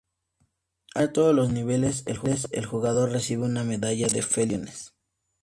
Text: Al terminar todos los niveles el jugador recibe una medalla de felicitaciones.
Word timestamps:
Al 0.95 1.03
terminar 1.13 1.13
todos 1.13 1.35
los 1.35 1.51
niveles 1.51 2.03
el 2.07 2.65
jugador 2.65 3.11
recibe 3.11 3.43
una 3.43 3.63
medalla 3.63 4.07
de 4.07 4.23
felicitaciones. 4.23 4.95